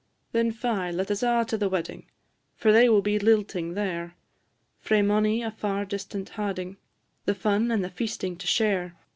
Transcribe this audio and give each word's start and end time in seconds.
Then 0.31 0.51
fy, 0.51 0.89
let 0.89 1.11
us 1.11 1.21
a' 1.21 1.45
to 1.47 1.59
the 1.59 1.69
wedding, 1.69 2.07
For 2.55 2.71
they 2.71 2.89
will 2.89 3.03
be 3.03 3.19
lilting 3.19 3.75
there, 3.75 4.15
Frae 4.79 5.03
mony 5.03 5.43
a 5.43 5.51
far 5.51 5.85
distant 5.85 6.29
ha'ding, 6.29 6.77
The 7.25 7.35
fun 7.35 7.69
and 7.69 7.83
the 7.83 7.91
feasting 7.91 8.35
to 8.37 8.47
share. 8.47 8.95